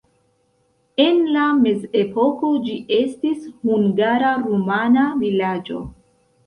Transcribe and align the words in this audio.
En 1.03 1.19
la 1.35 1.43
mezepoko 1.59 2.51
ĝi 2.65 2.73
estis 2.99 3.47
hungara-rumana 3.53 5.09
vilaĝo. 5.25 5.89